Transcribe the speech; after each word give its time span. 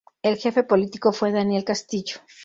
El 0.23 0.37
jefe 0.39 0.63
político 0.63 1.13
fue 1.13 1.31
Daniel 1.31 1.63
Castillo. 1.63 2.21